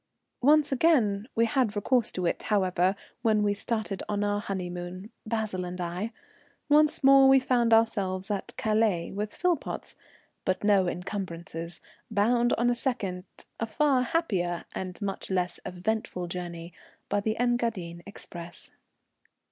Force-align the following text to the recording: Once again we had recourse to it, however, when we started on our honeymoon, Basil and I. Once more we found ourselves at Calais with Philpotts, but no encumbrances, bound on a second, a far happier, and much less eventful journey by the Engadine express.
Once 0.41 0.71
again 0.71 1.27
we 1.35 1.45
had 1.45 1.75
recourse 1.75 2.11
to 2.11 2.25
it, 2.25 2.41
however, 2.41 2.95
when 3.21 3.43
we 3.43 3.53
started 3.53 4.01
on 4.09 4.23
our 4.23 4.39
honeymoon, 4.41 5.11
Basil 5.27 5.63
and 5.63 5.79
I. 5.79 6.11
Once 6.69 7.03
more 7.03 7.27
we 7.29 7.39
found 7.39 7.71
ourselves 7.71 8.31
at 8.31 8.57
Calais 8.57 9.11
with 9.11 9.31
Philpotts, 9.31 9.93
but 10.43 10.63
no 10.63 10.87
encumbrances, 10.87 11.81
bound 12.09 12.51
on 12.53 12.71
a 12.71 12.73
second, 12.73 13.25
a 13.59 13.67
far 13.67 14.01
happier, 14.01 14.65
and 14.73 14.99
much 15.03 15.29
less 15.29 15.59
eventful 15.67 16.25
journey 16.25 16.73
by 17.07 17.19
the 17.19 17.37
Engadine 17.39 18.01
express. 18.07 18.71